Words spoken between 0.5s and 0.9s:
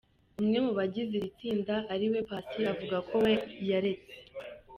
mu